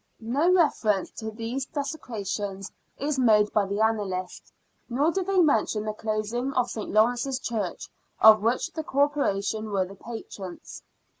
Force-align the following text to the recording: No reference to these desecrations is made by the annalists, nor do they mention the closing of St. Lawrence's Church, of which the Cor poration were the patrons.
No 0.19 0.51
reference 0.51 1.11
to 1.19 1.29
these 1.29 1.67
desecrations 1.67 2.71
is 2.97 3.19
made 3.19 3.53
by 3.53 3.67
the 3.67 3.81
annalists, 3.81 4.51
nor 4.89 5.11
do 5.11 5.23
they 5.23 5.37
mention 5.37 5.85
the 5.85 5.93
closing 5.93 6.51
of 6.53 6.71
St. 6.71 6.89
Lawrence's 6.89 7.37
Church, 7.37 7.87
of 8.19 8.41
which 8.41 8.71
the 8.73 8.83
Cor 8.83 9.09
poration 9.11 9.69
were 9.71 9.85
the 9.85 9.93
patrons. 9.93 10.81